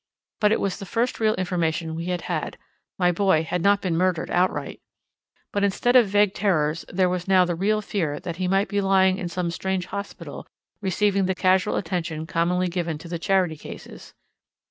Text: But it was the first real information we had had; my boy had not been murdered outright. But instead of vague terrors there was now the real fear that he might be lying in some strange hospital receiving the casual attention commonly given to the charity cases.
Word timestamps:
But 0.39 0.51
it 0.51 0.59
was 0.59 0.79
the 0.79 0.87
first 0.87 1.19
real 1.19 1.35
information 1.35 1.93
we 1.93 2.05
had 2.05 2.21
had; 2.21 2.57
my 2.97 3.11
boy 3.11 3.43
had 3.43 3.61
not 3.61 3.81
been 3.81 3.95
murdered 3.95 4.31
outright. 4.31 4.81
But 5.51 5.63
instead 5.63 5.95
of 5.95 6.07
vague 6.07 6.33
terrors 6.33 6.83
there 6.89 7.07
was 7.07 7.27
now 7.27 7.45
the 7.45 7.53
real 7.53 7.83
fear 7.83 8.19
that 8.21 8.37
he 8.37 8.47
might 8.47 8.67
be 8.67 8.81
lying 8.81 9.19
in 9.19 9.29
some 9.29 9.51
strange 9.51 9.85
hospital 9.85 10.47
receiving 10.81 11.27
the 11.27 11.35
casual 11.35 11.75
attention 11.75 12.25
commonly 12.25 12.67
given 12.67 12.97
to 12.97 13.07
the 13.07 13.19
charity 13.19 13.55
cases. 13.57 14.15